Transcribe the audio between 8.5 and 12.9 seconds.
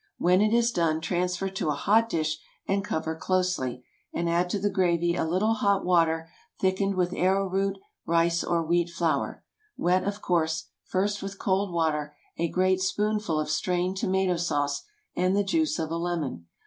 wheat flour,—wet, of course, first with cold water,—a great